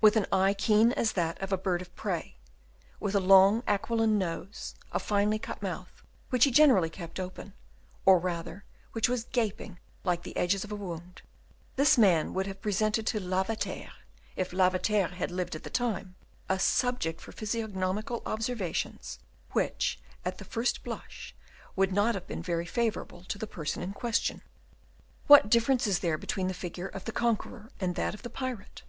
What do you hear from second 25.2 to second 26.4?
"What difference is there